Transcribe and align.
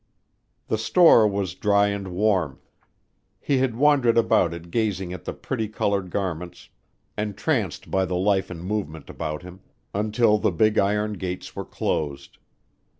The 0.67 0.79
store 0.79 1.27
was 1.27 1.53
dry 1.53 1.89
and 1.89 2.07
warm. 2.07 2.59
He 3.39 3.59
had 3.59 3.75
wandered 3.75 4.17
about 4.17 4.51
it 4.51 4.71
gazing 4.71 5.13
at 5.13 5.25
the 5.25 5.31
pretty 5.33 5.67
colored 5.67 6.09
garments, 6.09 6.69
entranced 7.19 7.91
by 7.91 8.05
the 8.05 8.15
life 8.15 8.49
and 8.49 8.63
movement 8.63 9.11
about 9.11 9.43
him, 9.43 9.59
until 9.93 10.39
the 10.39 10.51
big 10.51 10.79
iron 10.79 11.13
gates 11.13 11.55
were 11.55 11.65
closed. 11.65 12.39